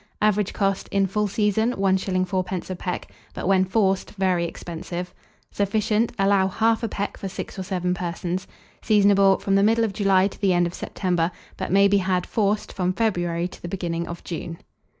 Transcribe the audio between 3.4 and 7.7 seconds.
when forced, very expensive. Sufficient. Allow 1/2 peck for 6 or